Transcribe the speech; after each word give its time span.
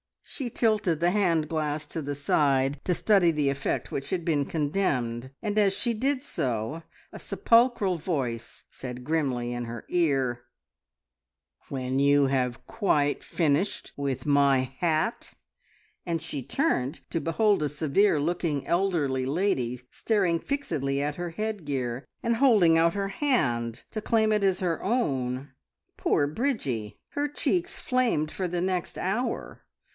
She 0.23 0.49
tilted 0.49 0.99
the 0.99 1.11
hand 1.11 1.47
glass 1.47 1.85
to 1.87 2.01
the 2.01 2.15
side 2.15 2.79
to 2.85 2.93
study 2.95 3.29
the 3.29 3.49
effect 3.49 3.91
which 3.91 4.09
had 4.09 4.25
been 4.25 4.45
condemned, 4.45 5.29
and 5.43 5.59
as 5.59 5.77
she 5.77 5.93
did 5.93 6.23
so, 6.23 6.81
a 7.11 7.19
sepulchral 7.19 7.97
voice 7.97 8.63
said 8.71 9.03
grimly 9.03 9.53
in 9.53 9.65
her 9.65 9.85
ear, 9.89 10.41
"When 11.69 11.99
you 11.99 12.27
have 12.27 12.65
quite 12.65 13.23
finished 13.23 13.91
with 13.95 14.25
my 14.25 14.73
hat!" 14.79 15.33
and 16.05 16.19
she 16.19 16.41
turned 16.41 17.01
to 17.11 17.21
behold 17.21 17.61
a 17.61 17.69
severe 17.69 18.19
looking, 18.19 18.65
elderly 18.65 19.25
lady 19.27 19.81
staring 19.91 20.39
fixedly 20.39 21.03
at 21.03 21.15
her 21.17 21.31
headgear, 21.31 22.05
and 22.23 22.37
holding 22.37 22.75
out 22.77 22.95
her 22.95 23.09
hand 23.09 23.83
to 23.91 24.01
claim 24.01 24.31
it 24.31 24.43
as 24.43 24.61
her 24.61 24.81
own. 24.81 25.51
Poor 25.97 26.25
Bridgie! 26.25 26.97
her 27.09 27.27
cheeks 27.27 27.79
flamed 27.79 28.31
for 28.31 28.47
the 28.47 28.61
next 28.61 28.97
hour. 28.97 29.61